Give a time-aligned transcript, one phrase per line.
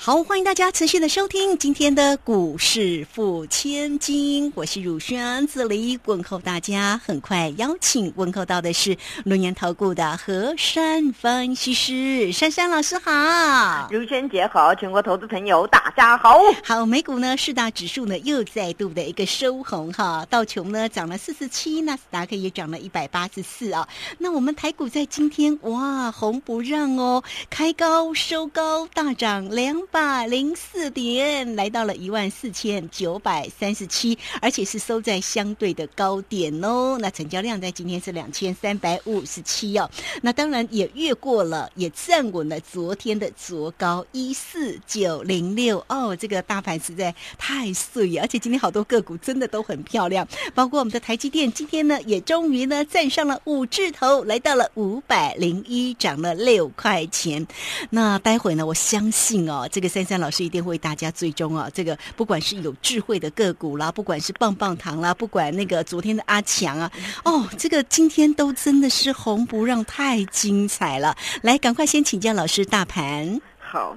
[0.00, 6.98] 好，欢迎大家持续的收听今天的股市付千金，我是汝轩，这里问候大家。
[7.04, 16.38] 很快邀请问候到的是龙岩投顾的何山分析师，珊珊老师好，如轩姐好，全国投资朋友大家好。
[16.64, 23.86] 好，美股呢四大指数呢又再度的一个收红哈，道琼呢涨了四十七，纳斯达克也涨了一百八十四啊。
[24.18, 29.87] 那我们台股在今天哇红不让哦，开高收高大涨两。
[29.90, 36.98] 百零四点，来到了一万四千九百三十七，而且是收在相对的高点哦。
[37.00, 39.90] 那成交量在今天是两千三百五十七哦。
[40.20, 46.14] 那当然也越过了，也站稳了昨天的昨高一四九零六哦。
[46.14, 57.46] 这个大盘实在太碎，而且今天好多个股真的都很漂亮，包括我们的台积电，今天呢也终于呢站上了五字头，来到了五百零一，涨了六块钱。
[57.90, 59.66] 那待会呢，我相信哦。
[59.78, 61.70] 这个珊珊老师一定会大家追踪啊！
[61.72, 66.90] 这个不管是有智慧的个股啦，不管是棒棒糖啦，不管那个昨天的阿强啊，
[67.24, 71.16] 哦，这个今天都真的是红不让，太精彩了！
[71.42, 73.40] 来，赶快先请教老师大盘。
[73.60, 73.96] 好，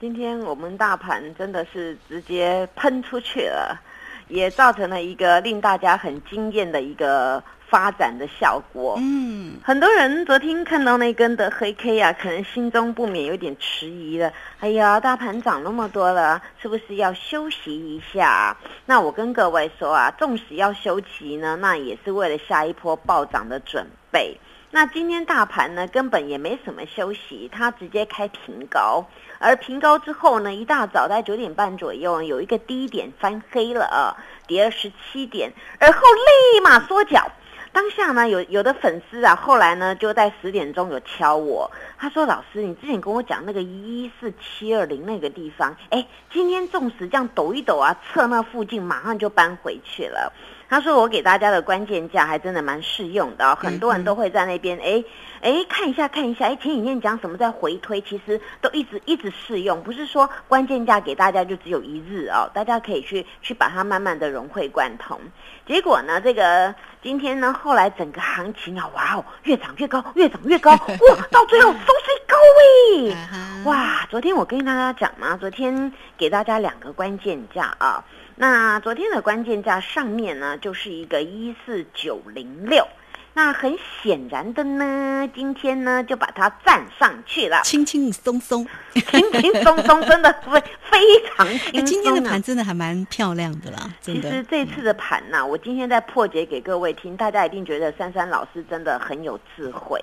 [0.00, 3.80] 今天我们大盘真的是直接喷出去了，
[4.26, 7.40] 也造成了一个令大家很惊艳的一个。
[7.70, 14.32] 发展的效果，嗯，很多人昨天看到那根的黑 K 啊，可能心中不免有点迟疑了。
[14.58, 18.56] 哎呀，大盘涨那么多了，是不是要休息一下？
[18.86, 24.36] 那我跟各位说啊，纵使要休息呢，那也是为了下一波暴涨的准备。
[24.72, 29.04] 那今天大盘呢，根本也没什么休息，它直接开平高，
[29.38, 34.16] 而平高之后呢，一大早在九点半左右有一个低点翻黑了啊，
[34.48, 37.30] 跌了十七点，而后立马缩脚。
[37.72, 50.32] 当下呢，有有的粉丝啊，后来呢就在十点钟有敲我，他说：“老师，你之前跟我讲那个一四七二零那个地方，哎，今天纵使这样抖一抖啊，测那附近马上就搬回去了。”
[50.70, 55.04] 他说：“我给大家的关键价还真的蛮适用的，很多人都会在那边哎
[55.42, 65.20] 哎看一下看一下，哎前几天讲什么在回推，其实都一直一直适用，不是说关键价给大家就只有一日哦，大家可以去去把它慢慢的融会贯通。
[65.66, 66.72] 结果呢，这个。”
[67.02, 73.16] 今天呢，后来整个行情啊，哇哦，越涨越高，越涨越高， 哇，到最后收最高位，
[73.64, 74.06] 哇！
[74.10, 78.04] 昨天我跟大家讲嘛，昨天给大家两个关键价啊，
[78.40, 82.88] 那昨天的关键价上面呢，就是一个一四九零六。
[83.34, 90.58] 那很显然的呢，今天呢就把它站上去了，轻轻松松，轻轻松松， 真的非
[90.90, 90.98] 非
[91.36, 91.84] 常轻松。
[91.84, 100.02] 今天的盘真的还蛮漂亮的啦，其实这次的盘呢，我今天在破解给各位听，大家一定觉得珊珊老师真的很有智慧。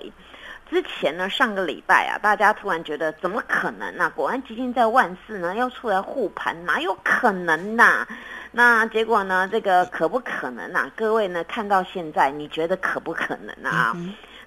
[0.70, 4.12] 之前呢，上个礼拜啊，大家突然觉得怎么可能呢？
[4.14, 8.06] 果然基金在万事呢要出来护盘，哪有可能呐？
[8.52, 9.48] 那结果呢？
[9.50, 10.90] 这个可不可能啊？
[10.96, 13.94] 各位呢，看到现在，你觉得可不可能啊？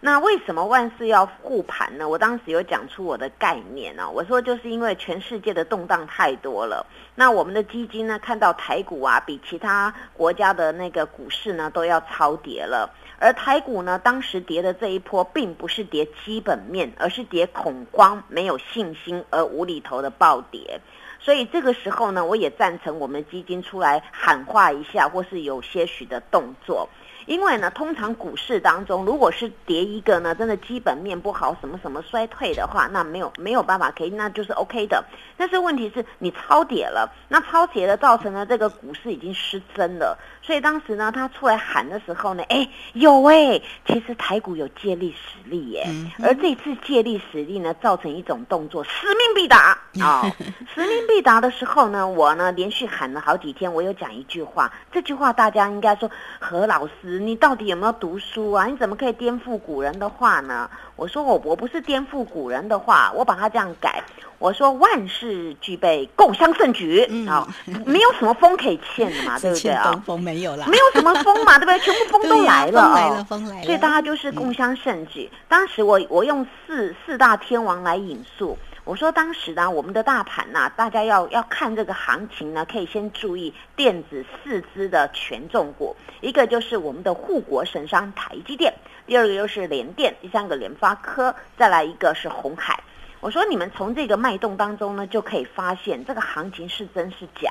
[0.04, 2.10] 那为什么万事要护盘呢？
[2.10, 6.84] 我当时有讲出我的概念啊，我说就是因为全世界的动荡太多了。
[7.14, 12.90] 那我们的基金呢，看到台股啊，比其他国家的那个股市呢都要超跌了。
[13.22, 20.82] 而台股呢，当时跌的这一波，并不是跌基本面，而是跌恐慌、没有信心而无厘头的暴跌。
[21.20, 26.90] 所以这个时候呢，我也赞成我们基金出来喊话一下，或是有些许的动作。
[27.28, 35.06] 因为呢，通常股市当中，如果是跌一个呢，真的基本面不好，什么什么衰退的话，那没有没有办法可以，那就是 OK 的。
[35.38, 40.18] 但是问题是你超跌了，那超跌了造成了这个股市已经失真了。
[40.52, 45.88] 所以当时呢，他出来喊的时候呢，哎，有哎，其实台股有借力使力耶。
[46.22, 50.30] 而这次借力使力呢，造成一种动作，使命必达啊！
[50.76, 58.66] 使命必达的时候呢， 我呢连续喊了好几天，我有讲一句话，这句话大家应该说何老师，你到底有没有读书啊？
[58.66, 60.70] 你怎么可以颠覆古人的话呢？
[60.98, 64.04] 我说我我不是颠覆古人的话，我把它这样改。
[64.42, 67.48] 我说万事俱备，共襄盛举啊，
[67.86, 70.04] 没有什么风可以欠的嘛， 对不对啊？
[70.04, 71.80] 风没有了，没有什么风嘛，对不对？
[71.80, 75.30] 全部风都来了啊，来了风来了，所以大家就是共襄盛举。
[75.48, 78.58] 当时我我用四四大天王来引述。
[78.84, 88.74] 我说当时呢，我们的大盘呐，大家要要看这个行情呢，可以先注意电子四支的权重股，一个就是我们的护国神商台积电。
[89.06, 92.82] 第二个又是联电，第三个联发科，再来一个是红海。
[93.22, 97.50] 我说你们从这个脉动当中呢，就可以发现这个行情是真是假。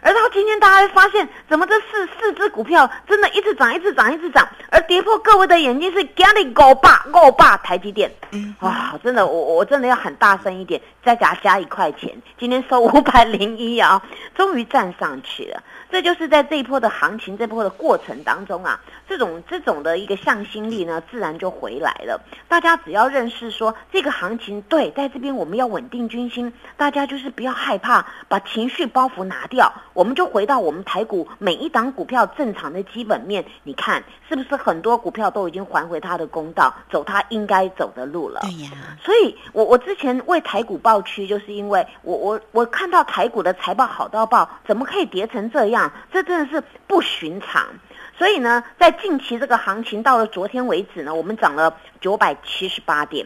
[0.00, 8.08] 而到今天，大家会发现，怎么这四四只股票真的一直涨，一直涨，一直涨，而跌破各位的眼睛是 g a 高霸高霸台积电，
[8.60, 14.00] 哇，真的，我我真的要喊大声一点，再给他加一块钱，今天收五百零一啊，
[14.36, 15.60] 终于站上去了。
[15.90, 22.20] 这就是在这一波的行情，这波的过程当中啊，这种这种的一个向心力呢，自然就回来了。
[22.46, 33.44] 大家只要认识说，这个行情对，在这边我们要稳定军心，大家就是不要害怕，把情绪包袱拿掉，我们就回到我们台股每一档股票正常的基本面。
[33.62, 38.40] 你看，是不是很多股票都已经还回它的公道，走它应该走的路了？
[38.42, 38.70] 对呀。
[39.02, 45.90] 所以我我之前为台股暴区，就是因为我我我看到台股的财报好到爆，怎么可以跌成这样？
[46.12, 47.66] 这真的是不寻常，
[48.18, 53.24] 所以呢，在近期这个行情到了昨天为止呢，我们涨了九百七十八点。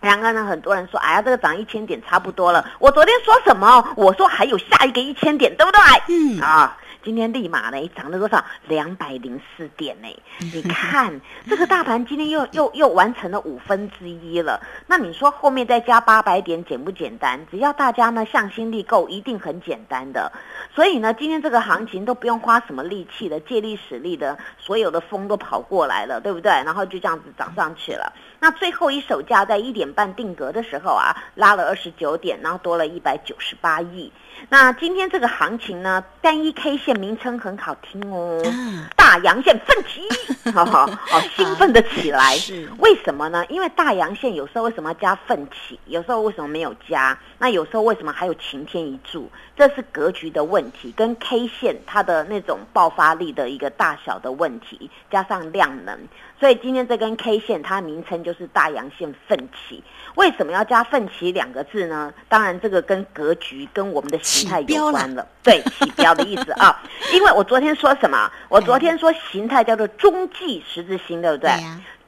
[0.00, 2.64] 然而呢，很多人说，哎呀，这个涨一千点差不多了。
[2.78, 3.94] 我昨天说什么？
[3.96, 5.80] 我说还有下一个一千点，对不对？
[6.08, 6.76] 嗯啊。
[7.02, 8.44] 今天立马呢涨了多少？
[8.66, 10.08] 两百零四点呢？
[10.52, 14.60] 你看这个大盘今天又又又完成了五分之一了。
[14.86, 17.40] 那你说后面再加八百点简不简单？
[17.50, 20.30] 只要大家呢向心力够，一定很简单的。
[20.74, 26.50] 所以呢，今天这个行情都不用花什么力气的，借力使力的，所有的风都跑过来了，对不对？
[26.64, 28.12] 然后就这样子涨上去了。
[28.40, 34.12] 那最后一手价在一点半定格的时候啊，拉了二十九点，然后多了一百九十八亿。
[34.48, 38.42] 那今天这个行情呢，单一 K 线名称很好听哦，
[38.96, 40.08] 大阳线奋起，
[40.52, 42.34] 好好好，兴奋的起来。
[42.36, 43.44] 是为什么呢？
[43.48, 47.18] 因为大阳线有时候为什么加奋起，有时候为什么没有加？
[47.38, 49.30] 那有时候为什么还有晴天一柱？
[49.56, 55.98] 这是格局的问题，跟 K 线它的那种爆发力的一个大小的问题，加上量能。
[56.38, 59.82] 所以今天这根 K 线，它名称就是大阳线奋起。
[60.14, 62.12] 为什么要加奋起两个字呢？
[62.28, 65.26] 当然，这个跟格局、跟我们的形态有关了。
[65.42, 66.80] 对，起标的意思啊。
[67.12, 68.30] 因为我昨天说什么？
[68.48, 71.50] 我昨天说形态叫做中继十字星，对不对？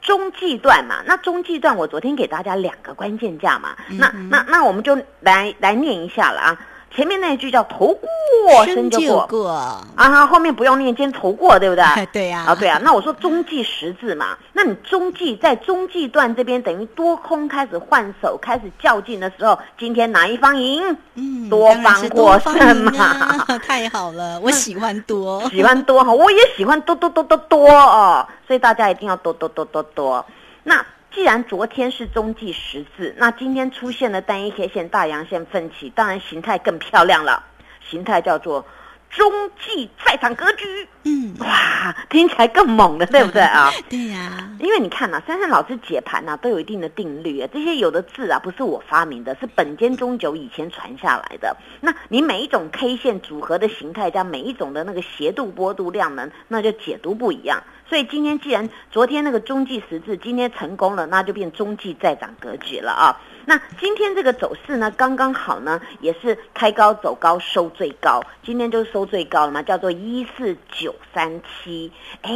[0.00, 1.03] 中继段嘛。
[1.05, 3.77] 那中继段，我昨天给大家两个关键价嘛。
[3.88, 6.67] 那那那我们就来来念一下了啊。
[6.94, 9.48] 前面那一句叫“头过身就过”，
[9.94, 11.84] 啊，后面不用念，先头过，对不对？
[12.12, 12.44] 对呀。
[12.48, 12.81] 啊，对啊。
[12.82, 20.96] 那我说中继十字嘛，那你中继在中继段这边等于多空开始换手、开始较劲的时候，今天哪一方赢？
[21.14, 23.46] 嗯，多方获胜嘛。
[23.64, 30.26] 太好了， 我喜欢多，喜欢多哈，我也喜欢多多多多多哦，所以大家一定要多多多多多。
[30.64, 30.84] 那。
[31.12, 37.44] 既然昨天是中继十字，那今天出现了单一 K 线大阳线奋起，当然形态更漂亮了。
[37.88, 38.64] 形态叫做
[39.10, 43.72] 中继在场格局，嗯，哇，听起来更猛了，对不对啊？
[43.88, 51.56] 对呀，因为你看呐，珊珊老师解盘呐都有一定的定律啊，这些有的字啊不是我发明的，是本间中久以前传下来的。
[51.80, 57.60] 那你每一种 K 线组合的形态加每一种的那个斜度波度量能，那就解读不一样。
[57.90, 63.20] 所以今天既然昨天那个中继十字今天成功了，那就变中继再涨格局了啊。
[63.50, 71.91] 那今天这个走势呢，刚刚好呢，也是开高走高收最高，今天就是收最高了嘛，叫做一四九三七，
[72.23, 72.31] 哎。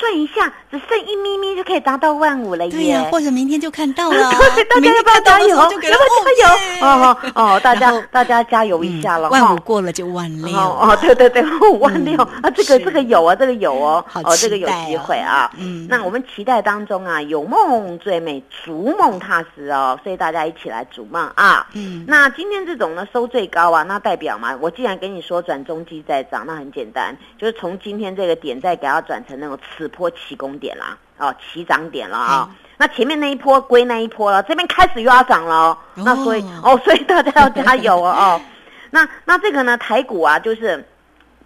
[0.00, 2.70] 算一下，只剩一咪咪就可以达到万五了耶！
[2.70, 4.30] 对呀，或者明天就看到了。
[4.54, 5.48] 对，大家要不要加油？
[5.56, 6.86] 要不要加油？
[6.86, 9.28] 哦哦，大家大家加油一下了。
[9.30, 10.56] 万五过了就万六。
[10.56, 11.42] 哦，对对对，
[11.80, 12.48] 万六啊！
[12.54, 15.50] 这个这个有啊，这个有哦，哦，这个有机会啊。
[15.58, 21.66] 嗯，那我们期待当中啊，有梦最美，逐梦踏实哦，所以大家一起来逐梦啊。
[21.74, 29.86] 嗯，那今天这种呢收最高啊，那代表嘛，我既然跟你说转中继再涨，那很简单，就是从今天这个点再给它转成那种此。
[29.98, 32.48] 波起攻点啦，哦，起涨点了啊！
[32.76, 38.40] 那前面那一波归那一波了，这边开始又要涨了，那所以哦，所以大家要加油哦！
[38.92, 40.86] 那那这个呢，台股啊，就是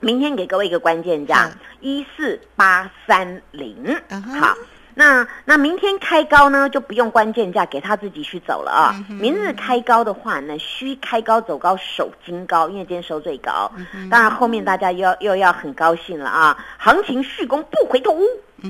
[0.00, 3.98] 明天给各位一个关键价，一四八三零，
[4.38, 4.54] 好。
[4.94, 8.94] 那那明天开高呢，就不用关键价，给他自己去走了啊。
[9.08, 13.70] 明日开高的话呢，需开高走高守金高，因为今天收最高。
[14.10, 18.18] 当然后面大家又要又要很高兴了啊，行情续攻不回头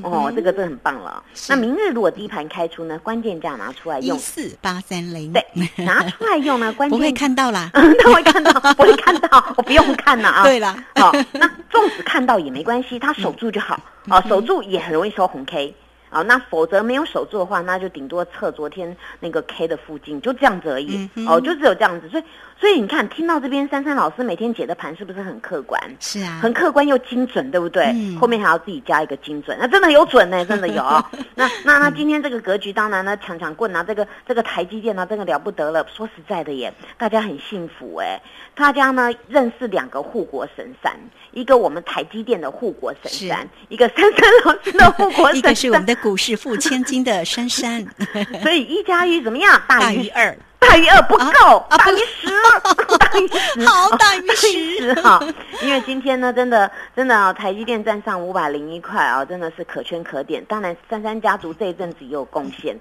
[0.02, 1.22] 哦，这个真很棒了。
[1.48, 5.44] 那明日如果低盘开出呢，关键价拿出来用，四八三零，对，
[5.84, 10.44] 拿出来用呢， 关键不会看到啦， 他会看到， 不会看到，我不用看了啊。
[10.44, 15.74] 对了，好，那纵使看到也没关系，他守住就好，啊，守住也很容易收红 K。
[16.12, 21.08] 啊，那否则没有守住的话，那就顶多测昨天那个 K 的附近，就这样子而已。
[21.26, 22.08] 哦，就只有这样子。
[22.10, 22.24] 所以，
[22.60, 25.80] 所以你看，听到这边珊珊老师每天解的盘是不是很客观？
[25.98, 27.94] 是啊，很客观又精准，对不对？
[28.20, 30.82] 后面还要自己加一个精准，那真的有准呢，真的有。
[31.34, 35.86] 那那那今天这个格局，当然呢，抢抢棍啊，这个这个台积电呢，真的了不得了。
[35.92, 38.20] 说实在的耶，大家很幸福哎，
[38.54, 40.92] 大家呢认识两个护国神山，
[41.30, 47.86] 一个我们台积电的护国神山，一个珊珊老师的护国 神山，一个是我们的股市富千金的珊珊。
[48.42, 49.62] 所以一加一怎么样？
[49.68, 50.36] 大于二。
[50.58, 52.28] 大于二不够，大于十，
[52.96, 55.20] 大于十，好大于十 哈。
[55.60, 60.42] 因为今天呢，真的真的啊，台积电站上五百零一块啊，真的是可圈可点。
[60.44, 62.78] 当然，珊珊家族这一阵子也有贡献，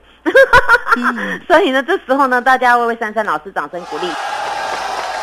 [1.48, 4.08] 所以呢，这时候呢，大家为为珊珊老师掌声鼓励。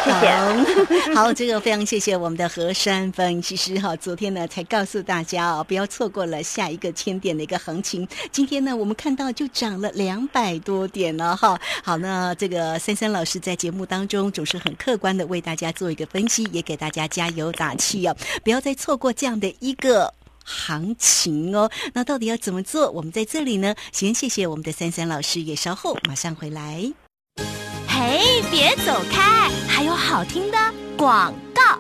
[0.05, 3.95] 好， 好，这个非常谢谢我们的何山分析师哈。
[3.97, 8.07] 昨天呢才告诉大家哦，不要错过了下一个千点的一个行情。
[8.31, 11.61] 今天呢，我们看到就涨了两百多点了哈。
[11.83, 20.15] 好，那这个珊珊老师在节目当中总是很客观的为大家做一个分析，也给大家加油打气哦，不要再错过这样的一个
[20.45, 21.71] 行情哦。
[21.93, 22.91] 那到底要怎么做？
[22.93, 26.93] 我们在这里呢，先谢谢我们的珊珊老师，也稍后马上回来。
[28.01, 30.59] 嘿，别走开，还有好听的
[30.97, 31.77] 广告。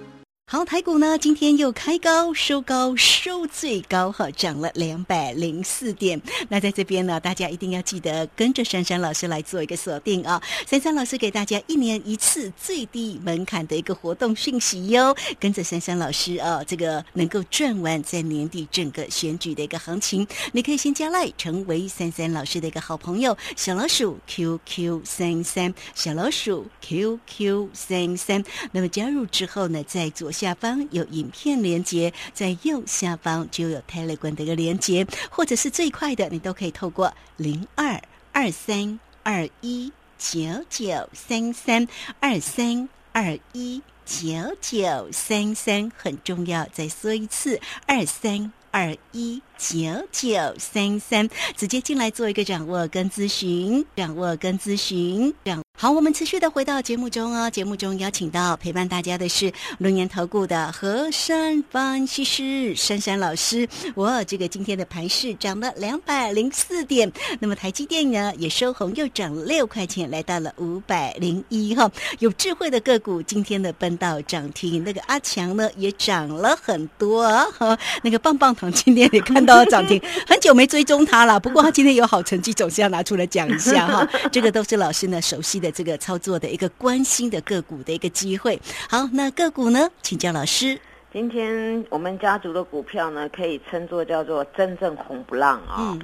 [0.50, 6.18] 好，台股呢今天又开高收高收最高哈，涨了两百零四点。
[6.48, 10.42] 那在这边呢，大家一定要记得跟着珊珊老师来做一个锁定啊。
[10.66, 28.42] 珊珊老师给大家一年一次最低门槛的一个活动讯息哟，跟着珊珊老师啊，这个能够赚完在年底整个选举的一个行情，你可以先加赖成为珊珊老师的一个好朋友，小老鼠 QQ 三三，小老鼠 QQ 三三。
[28.72, 30.32] 那么加入之后呢，在左。
[30.38, 38.00] 下方有影片连接，在右下方就有 Telegram 的一个连接，或者是最快的，你都可以透过零二
[38.32, 41.88] 二三二一九九三三
[42.20, 44.28] 二三二一九
[44.60, 55.67] 九三三，很重要，再说一次二三二一九九三三，直接进来做一个掌握跟咨询，掌握跟咨询，掌。
[55.80, 57.48] 好，我们持续的回到节目中哦。
[57.48, 63.68] 节目中邀请到陪伴大家的是龙岩投顾的和山分析师珊珊老师。
[63.94, 71.88] 哇，这个今天的盘市涨了两百零四点，那么台积电呢也收红，又涨六块钱，来到了五百零一哈。
[72.18, 77.22] 有智慧的个股今天的奔到涨停，那个阿强呢也涨了很多
[77.56, 77.78] 哈。
[78.02, 84.04] 那个棒棒糖今天也看到涨停，很久没追踪它了，不过他今天有好成绩，总是要拿出来讲一下哈。
[84.32, 85.67] 这个都是老师呢熟悉的。
[85.70, 89.88] 这个操作的一个关心的个股的一个机会，好，那个股呢？
[90.02, 90.78] 请教老师。
[91.12, 95.98] 今天我们家族的股票呢，可以称作叫做真正红不浪啊。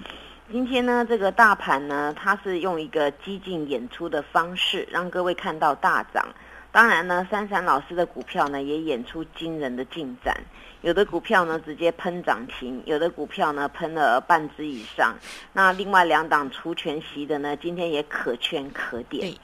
[0.50, 6.26] 今天呢，这个大盘呢，它是用一个激进演出的方式，让各位看到大涨。
[6.72, 10.36] 当然呢，珊珊老师的股票呢，也演出惊人的进展。
[10.80, 15.14] 有的股票呢直接喷涨停，有的股票呢喷了半只以上。
[15.52, 19.34] 那另外两档除权息的呢，今天也可圈可点。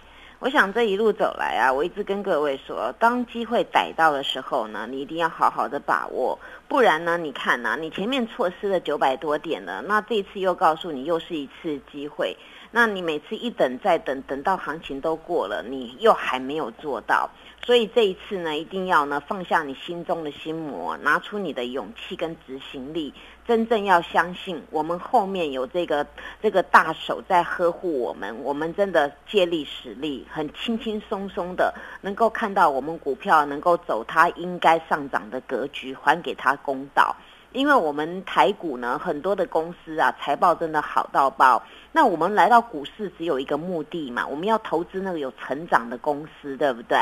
[0.41, 12.35] 我想这一路走来啊，我一直跟各位说，当机会逮到的时候呢，你一定要好好的把握，不然呢，你看呐，你前面错失了九百多点了，那这次又告诉你又是一次机会，
[12.71, 17.29] 那你每次一等再等，等到行情都过了，你又还没有做到。
[17.63, 23.13] 所以这一次呢，一定要呢放下你心中的心魔，拿出你的勇气跟执行力，
[23.51, 26.07] 真正要相信我们后面有这个
[26.41, 37.17] 这个大手在呵护我们，我们真的借力使力，很轻轻松松的能够看到我们股票能够走它应该上涨的格局，还给他公道。
[37.53, 41.63] 因为我们台股呢，很多的公司啊，财报真的好到爆。
[41.93, 46.97] 那我们来到股市只有一个目的嘛，我们要投资那个有成长的公司，对不对？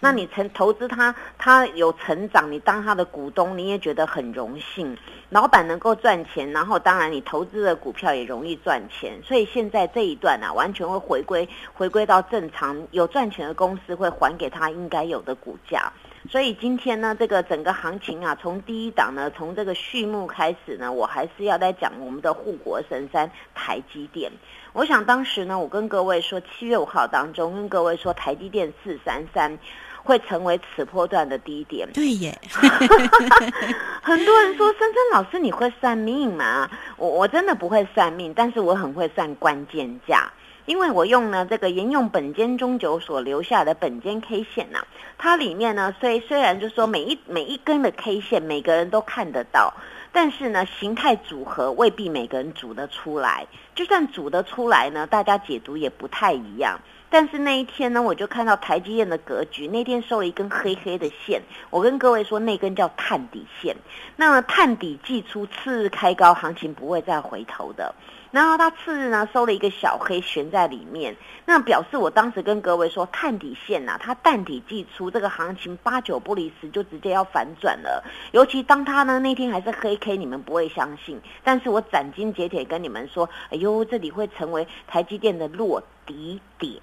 [0.00, 4.96] 那你成投资它，它有成长，你当它的股东，你也觉得很荣幸。
[5.30, 9.20] 老板能够赚钱，然后当然你投资的股票也容易赚钱。
[9.22, 15.92] 所以现在这一段啊，完全会回归回归到正常，有赚钱的公司会还给他应该有的股价。
[16.30, 24.32] 所以今天呢，这个整个行情啊，从第一档呢，从这个序幕开始呢，我还是要来讲我们的护国神山台积电。
[24.72, 29.56] 我想当时呢，我跟各位说，七月五号当中跟各位说，台积电四三三
[30.02, 31.86] 会成为此波段的低点。
[31.92, 32.36] 对耶，
[34.02, 36.68] 很多人说，珊珊老师你会算命吗？
[36.96, 40.32] 我我真的不会算命，但是我很会算关键价。
[40.66, 44.84] 因为我用呢这个沿用本间中酒所留下的本间 K 线呐，
[45.18, 49.74] 它里面呢虽虽然就说每一每一根的 K 线每个人都看得到，
[50.10, 56.80] 但是呢，形态组合未必每个人组得出来，就算组得出来呢，大家解读也不太一样。
[57.14, 61.40] 但是那一天呢，我就看到台积电的格局，那天收了一根黑黑的线。
[61.70, 63.76] 我跟各位说，那根叫探底线。
[64.16, 67.94] 那探底既出，次日开高，行情不会再回头的。
[68.32, 71.14] 然后它次日呢收了一个小黑悬在里面，
[71.46, 78.02] 那表示我当时跟各位说，探底线呐，它淡底既出，这个行情八九不离十就直接要反转了。
[78.32, 86.80] 尤其当它呢那天还是黑 K，你们不会相信，但是我斩钉截铁跟你们说，哎呦，这里会成为台积电的落底点。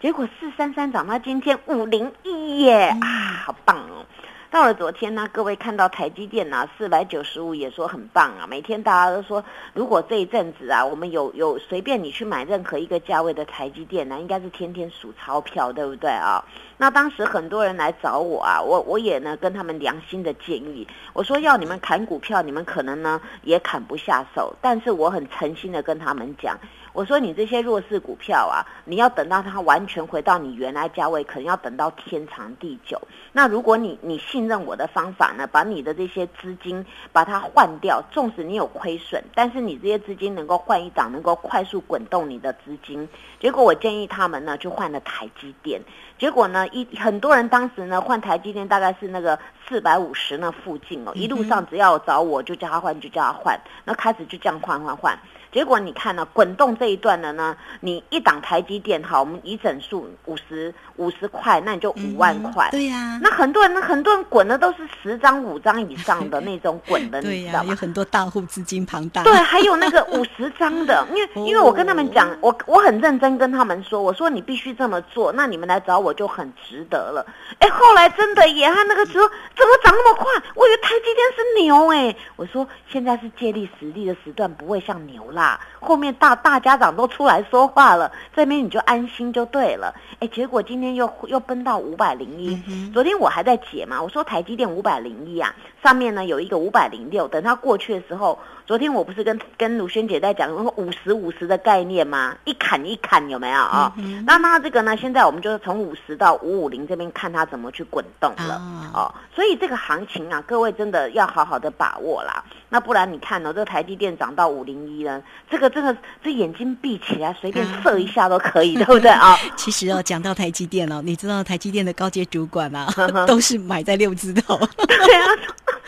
[0.00, 4.06] 结果四三三涨到今天五零一耶，啊，好棒哦！
[4.50, 8.46] 到了昨天呢，各位看到台积电呢，四百九十五也说很棒啊。
[8.48, 16.44] 每天大家都说，如果这一阵子啊，我们有有随便你去买任何一个价位的台积电呢，应该是天天数钞票，对不对啊？
[16.80, 26.58] 那当时很多人来找我啊，我我也呢跟他们良心的建议，我说要你们砍股票，你们可能呢也砍不下手，但是我很诚心的跟他们讲。
[26.92, 33.00] 我说你这些弱势股票啊，你要等到它完全回到你原来价位，可能要等到天长地久。
[33.30, 43.08] 那如果你你信任我的方法呢，把你的这些资金把它换掉，纵使你有亏损，但是你这些资金能够换一档，能够快速滚动你的资金。
[43.38, 45.80] 结果我建议他们呢，就换了台积电。
[46.20, 55.18] 结果呢，一很多人当时呢换台积电，大概是那个四百五十那附近哦，一路上只要找我就叫他换，就叫他换，那开始就这样换换换。
[55.52, 62.68] 结果你看呢，滚动这一段的呢，你一档台积电哈，我们以整数五十五十块，那你就五万块。
[62.70, 67.70] 对呀，那很多人很多人滚的都是十张五张以上的 那种滚的，你知道吗？
[67.70, 69.22] 有很多大户资金庞大。
[69.24, 77.26] 对，还有那个五十张的， 因为因为我跟他们讲，我我很认真跟他们说，我说你必须这么做，那你们来找我就很值得了。
[77.58, 80.26] 哎，后来真的也，他那个时候怎么涨那么快？
[80.54, 85.58] 我以为台积电是牛哎，我说现在是借力使力的时段，不会像牛啦。
[85.80, 89.94] 后面大大家长都出来说话了，这边你就安心就对了。
[90.18, 102.36] 哎，结果今天又又奔到五百零一，昨天我还在解嘛，我说台积电五百零一啊，上面呢有一个五百零六，等它过去的时候，昨天我不是跟跟卢萱姐在讲五十五十的概念吗？
[102.44, 103.92] 一砍一砍有没有啊？
[104.26, 108.60] 那那这个呢，现在我们就是从五十到五五零这边看它怎么去滚动了
[108.92, 109.12] 哦。
[109.34, 112.44] 所以这个行情啊，各位真的要好好的把握啦。
[112.68, 119.36] 那不然你看哦，这个台积电涨到五零一了，这个真的这眼睛闭起来随便射一下都可以， 对不对啊？
[119.56, 122.86] 其实哦，讲到台积电哦，你知道台积电的高阶主管啊，
[123.26, 124.56] 都是买在六字头。
[124.86, 125.26] 对啊，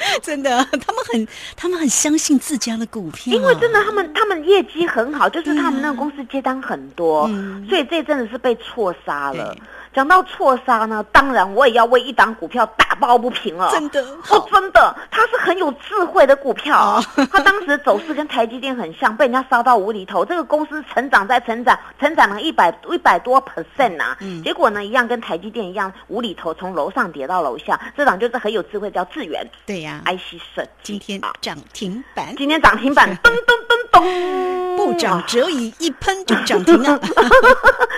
[0.23, 7.29] 真的，他们很他们很相信自家的股票，因为真的他们他们业绩很好，就是他们那个公司接单很多，
[7.69, 9.57] 所以这阵子是被错杀了。
[9.93, 13.71] 讲到错杀呢，当然我也要为一档股票打抱不平了。
[13.71, 17.03] 真的哦，真的，它是很有智慧的股票。
[17.31, 20.25] 它当时走势跟台积电很像，被人家杀到无厘头。
[20.25, 24.17] 这个公司成长在成长，成长了一百一百多 percent 啊。
[24.21, 24.43] 嗯。
[24.43, 27.79] 结果呢，一样跟台积电一样无厘头，从楼上跌到楼下。
[27.97, 29.47] 这档就是很有智慧，叫智源。
[29.67, 32.35] 对呀，IC 设今天涨停板。
[32.37, 34.52] 今天涨停板，噔噔噔噔，
[34.87, 36.99] 不涨则已，一喷就涨停 了。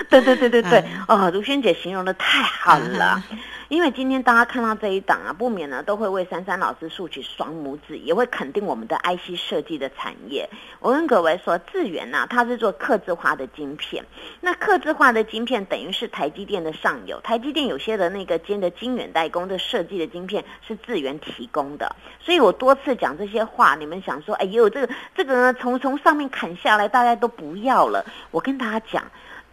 [0.09, 1.75] 对对对对对，哦，卢萱姐。
[1.75, 3.21] 形容的太好了，
[3.67, 10.49] 因为今天大家看到这一档啊，不免呢都会为珊珊老师竖起双拇指，也会肯定我们的 IC 设计的产业。
[10.79, 14.03] 我跟各位说，智源呐，它是做刻字化的晶片，
[14.39, 28.05] 那刻字化的晶片等于是台积电的上游，台积电有些的那个尖的晶圆代工的设计的晶片是智源提供的，所以我多次讲这些话，你们想说，哎呦，这个这个呢，从从上面砍下来，大家都不要了。
[28.31, 29.03] 我跟大家讲。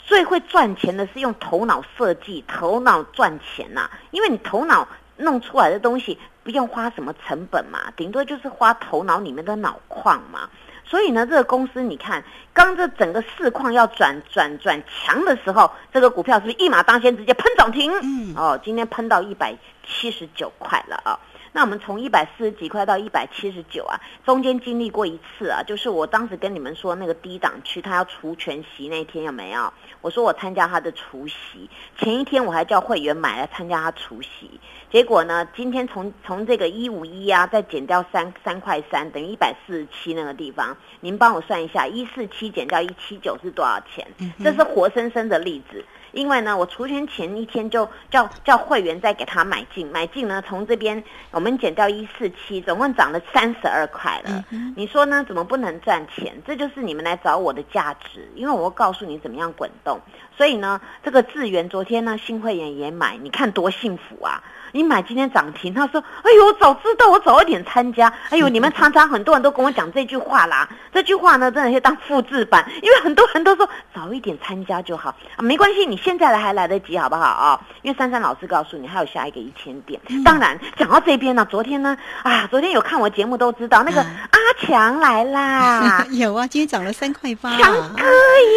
[0.05, 3.89] 最会赚钱的是用头脑设计，头脑赚钱呐。
[4.11, 10.51] 因为你头脑弄出来的东西不用花什么成本嘛，顶多就是花头脑里面的脑矿嘛。
[10.85, 17.93] 所以呢，这个公司你看，刚这整个市况要转转转强的时候，这个股票是不是一马当先，直接喷涨停？
[18.03, 19.55] 嗯，哦，今天喷到一百
[19.87, 21.17] 七十九块了啊。
[21.55, 29.71] 那我们从一百四十几块到一百七十九啊，中间经历过一次啊，就是我当时跟你们说那个低档区，他要除全息那天有没有？
[30.01, 34.59] 我说我参加他的除息，前一天我还叫会员买来参加他除息，
[34.91, 44.07] 结果呢，今天从从这个一五一啊，再减掉三三块三，等于一百四十七那个地方，您帮我算一下，一四七减掉一七九是多少钱？
[44.43, 45.85] 这是活生生的例子。
[46.13, 54.45] 因为呢，我除权前一天就叫叫会员再给他买进，买进呢，从这边我们减掉一四七，总共涨了三十二块了。
[54.77, 55.25] 你说呢？
[55.27, 56.35] 怎么不能赚钱？
[56.47, 60.01] 这就是你们来找我的价值，因为我会告诉你怎么样滚动。
[60.37, 64.43] 所以呢，这个智源昨天呢，新会员也买，你看多幸福啊！
[64.73, 65.73] 你买今天涨停。
[65.73, 68.13] 他说：哎呦，我早知道我早一点参加。
[68.31, 70.69] 哎呦，你们常常很多人都跟我讲这句话啦。
[70.93, 77.61] 这句话呢，真的是当复制版，因为很多人都说早一点参加就好啊，没关系，你现在来还来得及，好不好啊？
[77.83, 80.01] 因为珊珊老师告诉你还有下一个一千点。
[80.25, 88.05] 当然，讲到这边呢，昨天呢，啊，昨天有看我节目都知道，那个阿强来啦， 有啊，今天涨了三块八，强哥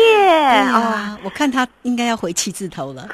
[0.10, 0.45] 耶！
[0.60, 3.08] 啊，我看他应该要回七字头了。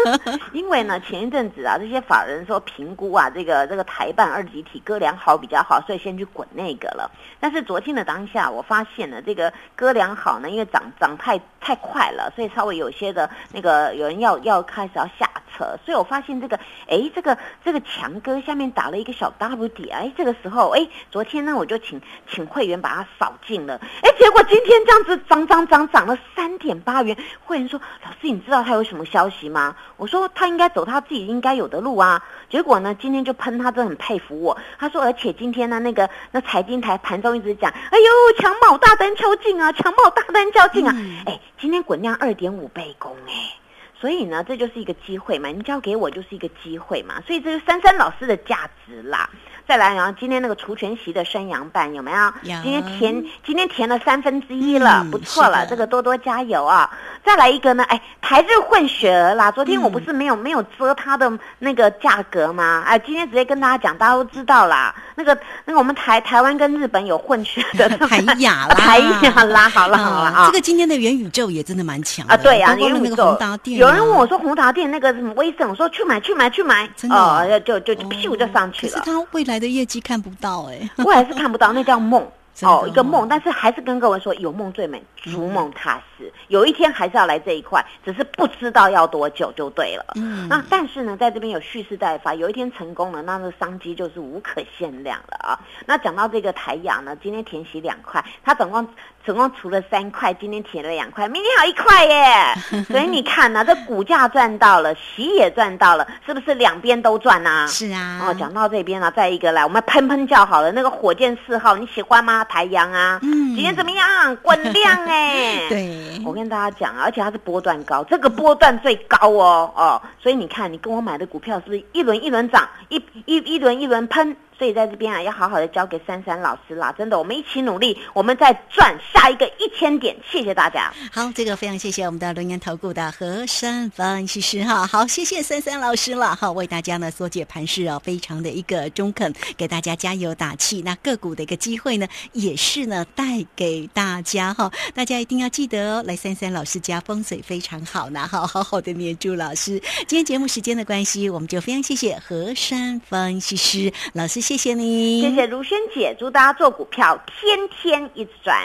[0.52, 7.10] 因为呢，前一阵子啊，这些法人说评估啊，这个这个台办二级体哥良好比较好，所以先去滚那个了。
[7.40, 29.74] 但是昨天的当下，我发现了，这个哥良好呢，因为涨涨太太快了，所以稍微有些的那个有人要要开始要下车，所以我发现这个哎，这个这个强哥下面打了一个小 W 点，哎，这个时候哎，昨天呢我就请请会员把它扫进了，哎，结果今天这样子涨涨涨涨了三点八元，会员说老师你知道他有什么消息吗？
[29.96, 34.56] 我说他应该走他自己应该有的路啊，结果呢今天就喷他，真的很佩服我。
[34.78, 40.94] 他说而且今天呢那个那财经台盘中一直讲，哎呦强茂大单敲进啊，强茂大单敲进啊，
[41.26, 43.65] 哎，今天滚量二点五倍攻哎。
[44.06, 49.28] 所以呢，这就是一个机会嘛，你交给我就是一个机会嘛，所以这是珊珊老师的价值啦。
[49.66, 52.32] 再来，然后今天那个除权息的山羊版有没有？
[52.62, 56.88] 今天填，今天填了三分之一了，不错了，这个多多加油啊！
[57.24, 62.84] 再来一个呢，哎，台日混血儿啦，昨天我不是没有没有遮它的那个价格吗？
[62.86, 64.94] 哎，今天直接跟大家讲，大家都知道啦。
[65.16, 70.46] 那个那个我们台台湾跟日本有混血的 台雅啦， 台雅啦， 好了好了啊。
[70.46, 73.36] 这个今天的元宇宙也真的蛮强啊，对呀，元宇宙。
[73.64, 78.92] 有人问我说红达店那个什么威盛，我说去买去买去买，哦，就就就屁股就上去了。
[78.92, 82.26] 可是它未来的业绩看不到哎，我还是看不到，那叫梦。
[82.62, 86.32] 哦，一个梦，但是还是跟各位说，有梦最美，逐梦踏实。
[86.48, 90.14] 有一天还是要来这一块，只是不知道要多久就对了。
[90.14, 95.58] 嗯，那但是呢，在这边有蓄势待发，有一天成功了，那这商机就是无可限量了啊。
[95.84, 98.88] 那讲到这个台阳呢，今天填息两块，它总共
[99.24, 102.84] 总共除了三块，今天填了两块，明天还有一块耶。
[102.88, 107.66] 所以你看呢，这股价赚到了，息也赚到了，是不是两边都赚呐？
[107.68, 108.20] 是啊。
[108.22, 112.45] 哦，讲到这边呢，再一个来，我们喷喷叫好了，那个火箭四号你喜欢吗？
[112.46, 114.36] 台阳啊，嗯，今天怎么样？
[114.42, 124.36] 滚量哎， 对，我跟大家讲，而且它是波段高，这个波段最高哦哦，所以你看，你跟我买的股票是不是一轮一轮涨，一一一轮一轮喷？
[124.58, 130.90] 所以在这边啊，要好好的交给珊珊老师啦，真的，我们一起努力，我们再赚下一个一千点，谢谢大家。
[131.12, 140.80] 好，这个非常谢谢我们的龙岩投顾的何山分析师哈，好，谢谢珊珊老师了哈，为大家呢缩解盘势哦，非常的一个中肯，给大家加油打气。
[140.80, 149.78] 那个股的一个机会呢，也是呢带给大家哈，大家一定要记得哦，来珊珊老师家风水非常好呢，好好好的黏住老师。
[150.06, 154.45] 今天节目时间的关系，我们就非常谢谢何山分析师老师。
[154.46, 158.56] 谢谢你，谢谢如萱姐，祝大家做股票天天一直赚。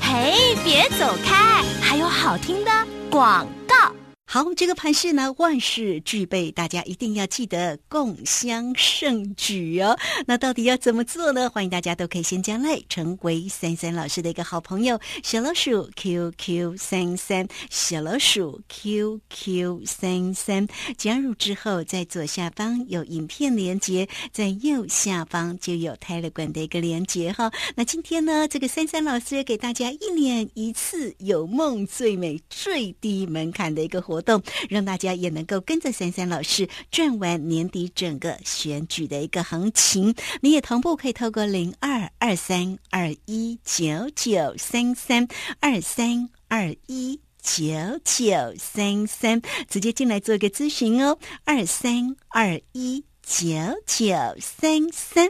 [0.00, 2.70] 嘿，别走开，还有好听的
[3.10, 3.92] 广告。
[4.30, 9.98] 好，这个盘势呢，万事俱备，大家一定要记得共襄盛举哦。
[10.26, 11.48] 那到底要怎么做呢？
[11.48, 20.68] 欢迎大家都可以先加来，成为三三老师的一个好朋友，小老鼠 QQ 三三，小老鼠 QQ 三三。
[20.98, 27.50] 加入之后，在左下方有影片连接，在右下方就有泰勒管的一个连接哈。
[27.74, 34.17] 那今天呢，这个三三老师也给大家一年一次有梦最美、最低门槛的一个活。
[34.18, 45.28] 活动让大家也能够跟着三三老师转完年底整个选举的一个行情，你也同步可以透过零二二三二一九九三三
[45.60, 47.64] 二三二一九
[48.02, 48.26] 九
[48.58, 53.46] 三三直接进来做一个咨询哦，二三二一九
[53.86, 55.28] 九三三。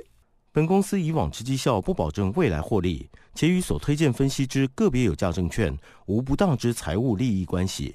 [0.51, 7.95] 本公司以往之绩效不保证未来获利，且与所推荐分析之个别有价证券无不当之财务利益关系。